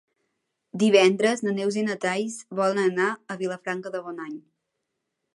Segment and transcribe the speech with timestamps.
[0.83, 4.39] Divendres na Neus i na Thaís volen anar a Vilafranca de Bonany.